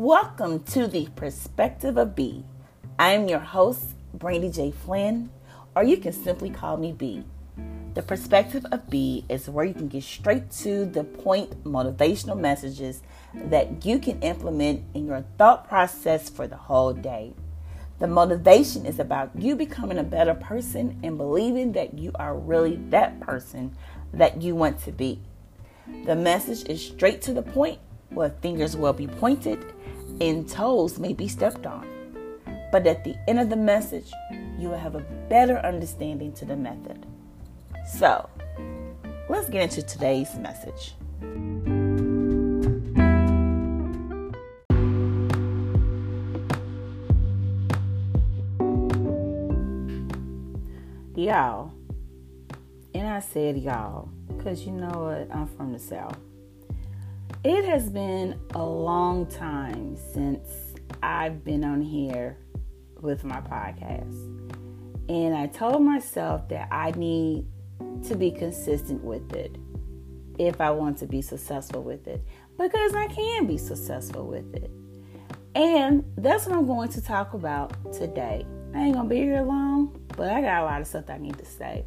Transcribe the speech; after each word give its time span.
Welcome 0.00 0.60
to 0.60 0.86
the 0.86 1.08
Perspective 1.14 1.98
of 1.98 2.16
B. 2.16 2.42
I 2.98 3.10
am 3.10 3.28
your 3.28 3.38
host, 3.38 3.96
Brandy 4.14 4.48
J. 4.48 4.70
Flynn, 4.70 5.28
or 5.76 5.84
you 5.84 5.98
can 5.98 6.14
simply 6.14 6.48
call 6.48 6.78
me 6.78 6.90
B. 6.90 7.22
The 7.92 8.00
Perspective 8.00 8.64
of 8.72 8.88
B 8.88 9.26
is 9.28 9.50
where 9.50 9.66
you 9.66 9.74
can 9.74 9.88
get 9.88 10.02
straight 10.02 10.50
to 10.52 10.86
the 10.86 11.04
point 11.04 11.64
motivational 11.64 12.40
messages 12.40 13.02
that 13.34 13.84
you 13.84 13.98
can 13.98 14.18
implement 14.22 14.84
in 14.94 15.04
your 15.04 15.22
thought 15.36 15.68
process 15.68 16.30
for 16.30 16.46
the 16.46 16.56
whole 16.56 16.94
day. 16.94 17.34
The 17.98 18.06
motivation 18.06 18.86
is 18.86 18.98
about 18.98 19.32
you 19.38 19.54
becoming 19.54 19.98
a 19.98 20.02
better 20.02 20.32
person 20.32 20.98
and 21.02 21.18
believing 21.18 21.72
that 21.72 21.98
you 21.98 22.12
are 22.14 22.34
really 22.34 22.76
that 22.88 23.20
person 23.20 23.76
that 24.14 24.40
you 24.40 24.54
want 24.54 24.82
to 24.84 24.92
be. 24.92 25.20
The 26.06 26.16
message 26.16 26.66
is 26.70 26.82
straight 26.82 27.20
to 27.22 27.34
the 27.34 27.42
point 27.42 27.80
where 28.10 28.30
fingers 28.42 28.76
will 28.76 28.92
be 28.92 29.06
pointed 29.06 29.64
and 30.20 30.48
toes 30.48 30.98
may 30.98 31.12
be 31.12 31.28
stepped 31.28 31.66
on. 31.66 31.86
But 32.72 32.86
at 32.86 33.04
the 33.04 33.16
end 33.28 33.40
of 33.40 33.50
the 33.50 33.56
message, 33.56 34.10
you 34.58 34.68
will 34.68 34.78
have 34.78 34.94
a 34.94 35.04
better 35.28 35.58
understanding 35.58 36.32
to 36.34 36.44
the 36.44 36.56
method. 36.56 37.06
So, 37.98 38.28
let's 39.28 39.48
get 39.48 39.62
into 39.62 39.82
today's 39.82 40.34
message. 40.36 40.94
y'all. 51.30 51.70
And 52.94 53.06
I 53.06 53.20
said 53.20 53.58
y'all, 53.58 54.08
because 54.28 54.64
you 54.66 54.72
know 54.72 54.88
what? 54.88 55.34
I'm 55.34 55.46
from 55.46 55.72
the 55.72 55.78
South. 55.78 56.18
It 57.42 57.64
has 57.64 57.88
been 57.88 58.38
a 58.50 58.62
long 58.62 59.24
time 59.24 59.96
since 60.12 60.46
I've 61.02 61.42
been 61.42 61.64
on 61.64 61.80
here 61.80 62.36
with 63.00 63.24
my 63.24 63.40
podcast. 63.40 64.26
And 65.08 65.34
I 65.34 65.46
told 65.46 65.82
myself 65.82 66.46
that 66.50 66.68
I 66.70 66.90
need 66.90 67.46
to 68.08 68.14
be 68.14 68.30
consistent 68.30 69.02
with 69.02 69.32
it 69.32 69.56
if 70.38 70.60
I 70.60 70.70
want 70.70 70.98
to 70.98 71.06
be 71.06 71.22
successful 71.22 71.82
with 71.82 72.06
it 72.08 72.22
because 72.58 72.94
I 72.94 73.06
can 73.06 73.46
be 73.46 73.56
successful 73.56 74.26
with 74.26 74.54
it. 74.54 74.70
And 75.54 76.04
that's 76.18 76.44
what 76.44 76.58
I'm 76.58 76.66
going 76.66 76.90
to 76.90 77.00
talk 77.00 77.32
about 77.32 77.90
today. 77.90 78.44
I 78.74 78.80
ain't 78.80 78.94
gonna 78.94 79.08
be 79.08 79.16
here 79.16 79.40
long, 79.40 79.98
but 80.14 80.28
I 80.28 80.42
got 80.42 80.60
a 80.60 80.64
lot 80.66 80.82
of 80.82 80.86
stuff 80.86 81.06
I 81.08 81.16
need 81.16 81.38
to 81.38 81.46
say. 81.46 81.86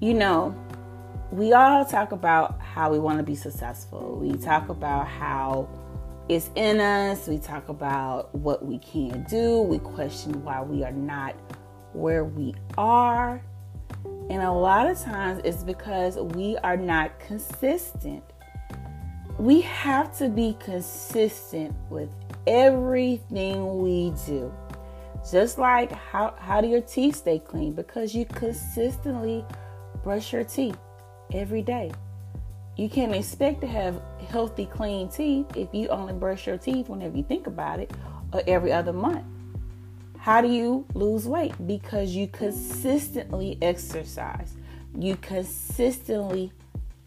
You 0.00 0.14
know, 0.14 0.54
we 1.30 1.52
all 1.52 1.84
talk 1.84 2.10
about 2.10 2.60
how 2.60 2.90
we 2.90 2.98
want 2.98 3.18
to 3.18 3.22
be 3.22 3.36
successful. 3.36 4.18
We 4.20 4.36
talk 4.36 4.68
about 4.68 5.06
how 5.06 5.68
it's 6.28 6.50
in 6.56 6.80
us. 6.80 7.28
We 7.28 7.38
talk 7.38 7.68
about 7.68 8.34
what 8.34 8.64
we 8.64 8.78
can 8.78 9.24
do. 9.30 9.62
We 9.62 9.78
question 9.78 10.42
why 10.44 10.62
we 10.62 10.82
are 10.82 10.92
not 10.92 11.36
where 11.92 12.24
we 12.24 12.54
are. 12.76 13.40
And 14.28 14.42
a 14.42 14.50
lot 14.50 14.88
of 14.88 15.00
times 15.00 15.40
it's 15.44 15.62
because 15.62 16.16
we 16.16 16.56
are 16.58 16.76
not 16.76 17.18
consistent. 17.20 18.24
We 19.38 19.60
have 19.60 20.16
to 20.18 20.28
be 20.28 20.56
consistent 20.58 21.74
with 21.90 22.10
everything 22.48 23.78
we 23.78 24.12
do. 24.26 24.52
Just 25.30 25.58
like 25.58 25.92
how, 25.92 26.34
how 26.38 26.60
do 26.60 26.66
your 26.66 26.80
teeth 26.80 27.16
stay 27.16 27.38
clean? 27.38 27.72
Because 27.72 28.16
you 28.16 28.24
consistently 28.24 29.44
brush 30.02 30.32
your 30.32 30.44
teeth 30.44 30.78
every 31.32 31.62
day. 31.62 31.92
You 32.76 32.88
can't 32.88 33.14
expect 33.14 33.60
to 33.60 33.66
have 33.66 34.00
healthy, 34.28 34.66
clean 34.66 35.08
teeth 35.08 35.56
if 35.56 35.68
you 35.74 35.88
only 35.88 36.14
brush 36.14 36.46
your 36.46 36.56
teeth 36.56 36.88
whenever 36.88 37.16
you 37.16 37.22
think 37.22 37.46
about 37.46 37.80
it 37.80 37.92
or 38.32 38.42
every 38.46 38.72
other 38.72 38.92
month. 38.92 39.24
How 40.18 40.40
do 40.40 40.48
you 40.48 40.86
lose 40.94 41.26
weight? 41.26 41.54
Because 41.66 42.14
you 42.14 42.28
consistently 42.28 43.58
exercise, 43.60 44.54
you 44.98 45.16
consistently 45.16 46.52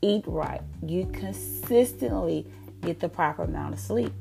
eat 0.01 0.23
right, 0.27 0.61
you 0.85 1.05
consistently 1.13 2.45
get 2.81 2.99
the 2.99 3.09
proper 3.09 3.43
amount 3.43 3.73
of 3.73 3.79
sleep. 3.79 4.11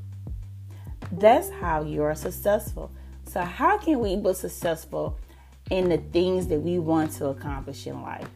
That's 1.11 1.51
how 1.51 1.83
you're 1.83 2.15
successful. 2.15 2.91
So, 3.25 3.41
how 3.41 3.79
can 3.79 3.99
we 3.99 4.17
be 4.17 4.35
successful 4.35 5.19
in 5.71 5.89
the 5.89 5.99
things 5.99 6.47
that 6.49 6.61
we 6.61 6.79
want 6.79 7.13
to 7.13 7.27
accomplish 7.27 7.87
in 7.87 8.03
life? 8.03 8.29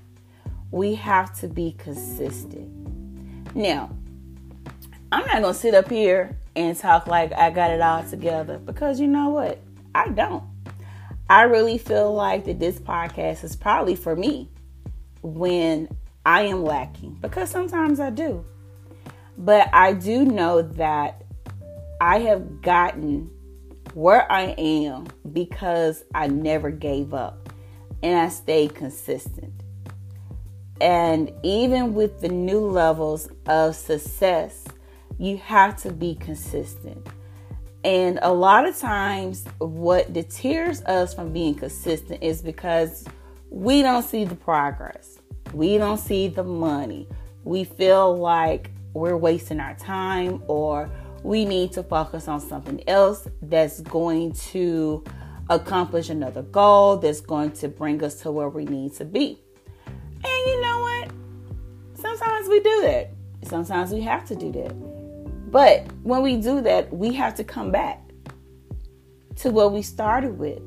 We 0.70 0.94
have 0.96 1.38
to 1.40 1.48
be 1.48 1.72
consistent. 1.78 3.54
Now, 3.54 3.90
I'm 5.12 5.24
not 5.26 5.42
going 5.42 5.54
to 5.54 5.54
sit 5.54 5.74
up 5.74 5.88
here 5.88 6.36
and 6.54 6.76
talk 6.76 7.06
like 7.06 7.32
I 7.32 7.50
got 7.50 7.70
it 7.70 7.80
all 7.80 8.02
together 8.02 8.58
because 8.58 8.98
you 9.00 9.06
know 9.06 9.28
what? 9.28 9.60
I 9.94 10.08
don't. 10.08 10.44
I 11.28 11.42
really 11.42 11.78
feel 11.78 12.12
like 12.12 12.44
that 12.44 12.60
this 12.60 12.78
podcast 12.78 13.44
is 13.44 13.56
probably 13.56 13.96
for 13.96 14.14
me 14.14 14.48
when 15.22 15.88
I 16.24 16.42
am 16.42 16.64
lacking 16.64 17.18
because 17.20 17.50
sometimes 17.50 18.00
I 18.00 18.10
do. 18.10 18.44
But 19.38 19.68
I 19.72 19.92
do 19.92 20.24
know 20.24 20.62
that 20.62 21.22
I 22.00 22.20
have 22.20 22.62
gotten 22.62 23.30
where 23.94 24.30
I 24.30 24.54
am 24.58 25.06
because 25.32 26.04
I 26.14 26.26
never 26.26 26.70
gave 26.70 27.14
up 27.14 27.48
and 28.02 28.18
I 28.18 28.28
stayed 28.28 28.74
consistent. 28.74 29.52
And 30.80 31.32
even 31.42 31.94
with 31.94 32.20
the 32.20 32.28
new 32.28 32.60
levels 32.60 33.28
of 33.46 33.74
success, 33.74 34.64
you 35.18 35.38
have 35.38 35.80
to 35.82 35.92
be 35.92 36.14
consistent. 36.16 37.06
And 37.84 38.18
a 38.22 38.32
lot 38.32 38.66
of 38.66 38.76
times, 38.76 39.44
what 39.58 40.12
deters 40.12 40.82
us 40.82 41.14
from 41.14 41.32
being 41.32 41.54
consistent 41.54 42.22
is 42.22 42.42
because 42.42 43.06
we 43.48 43.80
don't 43.80 44.02
see 44.02 44.24
the 44.24 44.34
progress, 44.34 45.20
we 45.54 45.78
don't 45.78 45.98
see 45.98 46.28
the 46.28 46.42
money, 46.42 47.08
we 47.44 47.62
feel 47.62 48.16
like 48.16 48.72
we're 48.92 49.16
wasting 49.16 49.60
our 49.60 49.74
time 49.76 50.42
or 50.48 50.90
we 51.22 51.44
need 51.44 51.72
to 51.72 51.82
focus 51.82 52.28
on 52.28 52.40
something 52.40 52.82
else 52.88 53.28
that's 53.42 53.80
going 53.82 54.32
to 54.32 55.04
accomplish 55.48 56.08
another 56.10 56.42
goal, 56.42 56.96
that's 56.96 57.20
going 57.20 57.52
to 57.52 57.68
bring 57.68 58.02
us 58.02 58.20
to 58.22 58.32
where 58.32 58.48
we 58.48 58.64
need 58.64 58.94
to 58.94 59.04
be. 59.04 59.38
Sometimes 62.46 62.64
we 62.64 62.70
do 62.70 62.80
that. 62.82 63.10
Sometimes 63.42 63.90
we 63.90 64.00
have 64.02 64.24
to 64.26 64.36
do 64.36 64.52
that. 64.52 65.50
But 65.50 65.92
when 66.04 66.22
we 66.22 66.36
do 66.36 66.60
that, 66.60 66.92
we 66.92 67.12
have 67.14 67.34
to 67.36 67.44
come 67.44 67.72
back 67.72 68.00
to 69.36 69.50
what 69.50 69.72
we 69.72 69.82
started 69.82 70.38
with 70.38 70.62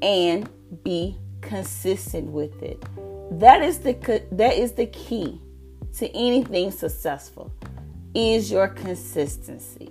and 0.00 0.48
be 0.84 1.18
consistent 1.40 2.30
with 2.30 2.62
it. 2.62 2.80
That 3.40 3.62
is 3.62 3.78
the 3.78 4.22
that 4.30 4.54
is 4.54 4.72
the 4.72 4.86
key 4.86 5.40
to 5.96 6.08
anything 6.16 6.70
successful 6.70 7.52
is 8.14 8.52
your 8.52 8.68
consistency. 8.68 9.90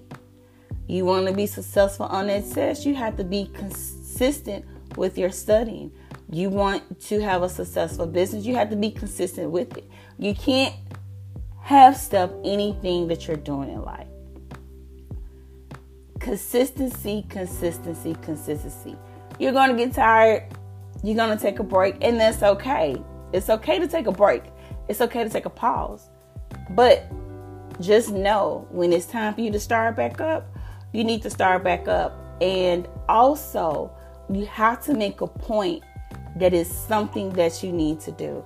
You 0.87 1.03
want 1.03 1.27
to 1.27 1.33
be 1.33 1.45
successful 1.45 2.05
on 2.05 2.27
that 2.27 2.49
test, 2.51 2.85
you 2.85 2.95
have 2.95 3.17
to 3.17 3.25
be 3.25 3.51
consistent 3.53 4.63
with 4.95 5.17
your 5.17 5.31
studying. 5.31 5.91
You 6.29 6.49
want 6.49 7.01
to 7.07 7.19
have 7.19 7.43
a 7.43 7.49
successful 7.49 8.07
business, 8.07 8.45
you 8.45 8.55
have 8.55 8.69
to 8.69 8.77
be 8.77 8.91
consistent 8.91 9.51
with 9.51 9.75
it. 9.75 9.89
You 10.17 10.33
can't 10.33 10.73
half 11.71 11.95
step 11.95 12.29
anything 12.43 13.07
that 13.07 13.27
you're 13.27 13.37
doing 13.37 13.69
in 13.69 13.81
life. 13.81 14.07
Consistency, 16.19 17.25
consistency, 17.29 18.13
consistency. 18.21 18.97
You're 19.39 19.53
going 19.53 19.71
to 19.71 19.77
get 19.77 19.93
tired, 19.93 20.43
you're 21.01 21.15
going 21.15 21.35
to 21.35 21.41
take 21.41 21.59
a 21.59 21.63
break, 21.63 21.95
and 22.01 22.19
that's 22.19 22.43
okay. 22.43 23.01
It's 23.31 23.49
okay 23.49 23.79
to 23.79 23.87
take 23.87 24.07
a 24.07 24.11
break, 24.11 24.43
it's 24.89 24.99
okay 24.99 25.23
to 25.23 25.29
take 25.29 25.45
a 25.45 25.49
pause. 25.49 26.09
But 26.71 27.09
just 27.79 28.11
know 28.11 28.67
when 28.69 28.91
it's 28.91 29.05
time 29.05 29.33
for 29.33 29.39
you 29.39 29.51
to 29.53 29.59
start 29.59 29.95
back 29.95 30.19
up, 30.19 30.45
you 30.91 31.05
need 31.05 31.21
to 31.21 31.29
start 31.29 31.63
back 31.63 31.87
up. 31.87 32.13
And 32.41 32.85
also, 33.07 33.89
you 34.29 34.45
have 34.47 34.83
to 34.83 34.93
make 34.93 35.21
a 35.21 35.27
point 35.27 35.83
that 36.35 36.53
is 36.53 36.69
something 36.69 37.29
that 37.31 37.63
you 37.63 37.71
need 37.71 38.01
to 38.01 38.11
do. 38.11 38.43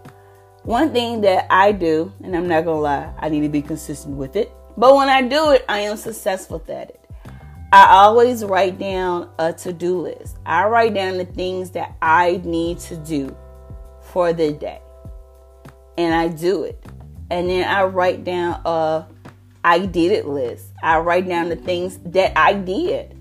One 0.66 0.94
thing 0.94 1.22
that 1.22 1.46
I 1.52 1.74
do, 1.74 2.12
and 2.24 2.36
I'm 2.36 2.48
not 2.48 2.66
gonna 2.66 2.82
lie, 2.82 3.14
I 3.20 3.30
need 3.30 3.42
to 3.42 3.50
be 3.50 3.62
consistent 3.62 4.18
with 4.18 4.36
it. 4.36 4.52
But 4.76 4.96
when 4.96 5.10
I 5.10 5.22
do 5.22 5.52
it, 5.52 5.64
I 5.70 5.82
am 5.82 5.96
successful 5.96 6.60
at 6.68 6.90
it. 6.90 7.08
I 7.72 7.86
always 7.92 8.44
write 8.44 8.80
down 8.80 9.30
a 9.38 9.54
to 9.54 9.72
do 9.72 10.02
list. 10.02 10.38
I 10.44 10.66
write 10.66 10.96
down 10.96 11.18
the 11.20 11.26
things 11.26 11.70
that 11.72 11.96
I 12.02 12.42
need 12.44 12.80
to 12.80 12.98
do 12.98 13.38
for 14.02 14.34
the 14.34 14.54
day. 14.54 14.82
And 16.00 16.16
I 16.16 16.30
do 16.30 16.64
it. 16.64 16.84
And 17.30 17.48
then 17.48 17.68
I 17.68 17.84
write 17.84 18.24
down 18.24 18.60
a 18.66 19.06
I 19.64 19.86
did 19.86 20.12
it 20.12 20.26
list. 20.26 20.72
I 20.82 20.98
write 20.98 21.28
down 21.28 21.50
the 21.50 21.58
things 21.58 22.00
that 22.06 22.34
I 22.36 22.54
did. 22.54 23.16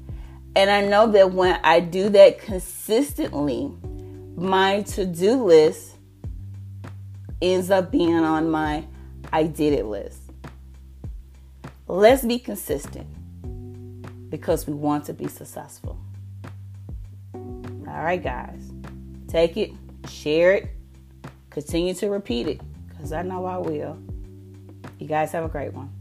And 0.57 0.71
I 0.71 0.81
know 0.81 1.09
that 1.13 1.33
when 1.33 1.61
I 1.63 1.81
do 1.81 2.09
that 2.09 2.39
consistently, 2.39 3.71
my 4.35 4.81
to 4.83 5.05
do 5.05 5.45
list 5.45 5.94
ends 7.41 7.71
up 7.71 7.91
being 7.91 8.17
on 8.17 8.51
my 8.51 8.85
I 9.33 9.45
did 9.45 9.73
it 9.73 9.87
list. 9.87 10.21
Let's 11.87 12.25
be 12.25 12.39
consistent 12.39 13.09
because 14.31 14.67
we 14.67 14.75
want 14.75 15.05
to 15.07 15.13
be 15.13 15.29
successful. 15.29 15.99
All 17.35 18.03
right, 18.03 18.23
guys. 18.23 18.71
Take 19.29 19.57
it, 19.57 19.73
share 20.09 20.53
it, 20.53 20.69
continue 21.51 21.95
to 21.95 22.09
repeat 22.09 22.49
it 22.49 22.61
because 22.89 23.13
I 23.13 23.23
know 23.23 23.45
I 23.45 23.59
will. 23.59 23.99
You 24.99 25.07
guys 25.07 25.33
have 25.33 25.45
a 25.45 25.49
great 25.49 25.73
one. 25.73 25.93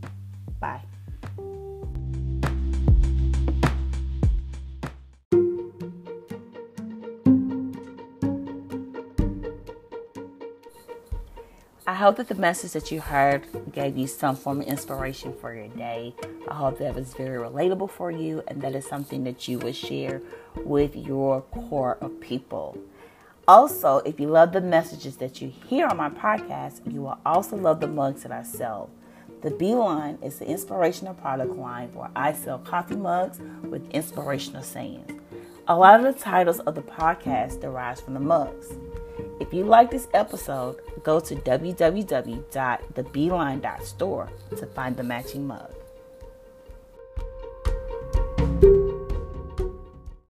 I 11.85 11.95
hope 11.95 12.15
that 12.15 12.30
the 12.30 12.35
message 12.35 12.71
that 12.71 12.91
you 12.91 13.01
heard 13.01 13.45
gave 13.74 13.97
you 13.97 14.07
some 14.07 14.38
form 14.38 14.62
of 14.62 14.68
inspiration 14.68 15.33
for 15.33 15.53
your 15.53 15.68
day. 15.68 16.15
I 16.47 16.53
hope 16.53 16.80
that 16.80 16.95
was 16.95 17.13
very 17.13 17.38
relatable 17.38 17.89
for 17.89 18.09
you 18.09 18.41
and 18.47 18.62
that 18.62 18.74
is 18.74 18.88
something 18.88 19.25
that 19.25 19.50
you 19.50 19.59
would 19.59 19.75
share 19.75 20.21
with 20.63 20.95
your 20.95 21.41
core 21.41 21.97
of 22.00 22.21
people. 22.21 22.77
Also, 23.50 23.97
if 24.06 24.18
you 24.18 24.27
love 24.27 24.53
the 24.53 24.62
messages 24.62 25.18
that 25.18 25.41
you 25.41 25.50
hear 25.50 25.88
on 25.88 25.97
my 25.97 26.09
podcast, 26.09 26.89
you 26.89 27.01
will 27.01 27.18
also 27.25 27.57
love 27.57 27.81
the 27.81 27.88
mugs 27.88 28.24
that 28.24 28.31
I 28.31 28.44
sell. 28.44 28.89
The 29.41 29.51
B 29.51 29.75
line 29.75 30.18
is 30.21 30.39
the 30.39 30.47
inspirational 30.47 31.15
product 31.15 31.51
line 31.57 31.94
where 31.94 32.12
I 32.15 32.31
sell 32.31 32.59
coffee 32.59 32.95
mugs 32.95 33.41
with 33.62 33.91
inspirational 33.91 34.63
sayings. 34.63 35.12
A 35.68 35.75
lot 35.75 36.00
of 36.00 36.15
the 36.15 36.18
titles 36.18 36.59
of 36.62 36.75
the 36.75 36.81
podcast 36.81 37.59
derives 37.59 38.00
from 38.00 38.13
the 38.13 38.21
mugs. 38.21 38.68
If 39.41 39.53
you 39.53 39.65
like 39.65 39.91
this 39.91 40.07
episode, 40.13 40.77
go 41.04 41.20
to 41.20 41.36
www.thebeeline.store 41.36 44.30
to 44.58 44.66
find 44.68 44.98
the 44.98 45.04
matching 45.04 45.46
mug. 45.46 45.70